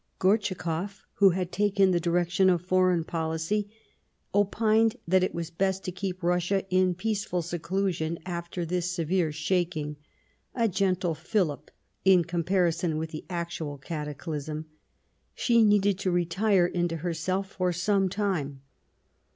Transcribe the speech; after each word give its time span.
Gortschakoff, 0.17 1.05
who 1.13 1.29
had 1.29 1.51
taken 1.51 1.91
the 1.91 1.99
direction 1.99 2.49
of 2.49 2.63
Foreign 2.63 3.03
PoUcy, 3.03 3.69
opined 4.33 4.95
that 5.07 5.21
it 5.23 5.35
was 5.35 5.51
best 5.51 5.83
to 5.83 5.91
keep 5.91 6.23
Russia 6.23 6.65
in 6.71 6.95
peaceful 6.95 7.43
seclusion 7.43 8.17
after 8.25 8.65
this 8.65 8.89
severe 8.89 9.31
shaking— 9.31 9.97
a 10.55 10.67
gentle 10.67 11.13
fillip 11.13 11.69
in 12.03 12.23
comparison 12.23 12.97
with 12.97 13.11
the 13.11 13.25
actual 13.29 13.77
cataclysm— 13.77 14.65
she 15.35 15.63
needed 15.63 15.99
to 15.99 16.09
retire 16.09 16.65
into 16.65 16.97
herself 16.97 17.51
for 17.51 17.71
some 17.71 18.09
time. 18.09 18.61